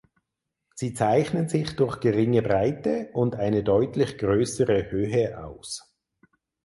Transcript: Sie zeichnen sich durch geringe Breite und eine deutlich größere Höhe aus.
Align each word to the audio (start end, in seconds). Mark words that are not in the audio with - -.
Sie 0.73 0.95
zeichnen 0.95 1.47
sich 1.47 1.75
durch 1.75 1.99
geringe 1.99 2.41
Breite 2.41 3.11
und 3.13 3.35
eine 3.35 3.63
deutlich 3.63 4.17
größere 4.17 4.89
Höhe 4.89 5.45
aus. 5.45 5.93